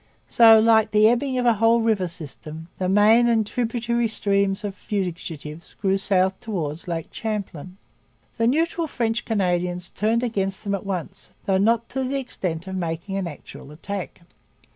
So, 0.27 0.59
like 0.59 0.89
the 0.89 1.07
ebbing 1.07 1.37
of 1.37 1.45
a 1.45 1.53
whole 1.53 1.79
river 1.79 2.07
system, 2.07 2.69
the 2.79 2.89
main 2.89 3.27
and 3.27 3.45
tributary 3.45 4.07
streams 4.07 4.63
of 4.63 4.73
fugitives 4.73 5.75
drew 5.79 5.95
south 5.99 6.39
towards 6.39 6.87
Lake 6.87 7.09
Champlain. 7.11 7.77
The 8.39 8.47
neutral 8.47 8.87
French 8.87 9.25
Canadians 9.25 9.91
turned 9.91 10.23
against 10.23 10.63
them 10.63 10.73
at 10.73 10.87
once; 10.87 11.33
though 11.45 11.59
not 11.59 11.87
to 11.89 12.03
the 12.03 12.17
extent 12.17 12.65
of 12.65 12.73
making 12.75 13.15
an 13.15 13.27
actual 13.27 13.69
attack. 13.71 14.21